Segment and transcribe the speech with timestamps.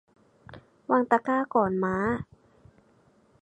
[0.89, 1.95] วางตะกร้าก่อนม้า